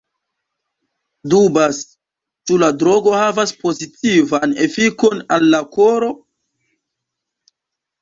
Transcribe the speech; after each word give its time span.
Dubas, 1.33 1.81
ĉu 2.49 2.57
la 2.65 2.71
drogo 2.85 3.15
havas 3.19 3.55
pozitivan 3.67 4.59
efikon 4.67 5.25
al 5.39 5.49
la 5.55 5.65
koro. 5.79 6.15